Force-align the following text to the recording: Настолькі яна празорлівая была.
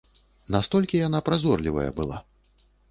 Настолькі 0.55 1.03
яна 1.07 1.21
празорлівая 1.31 1.89
была. 2.01 2.17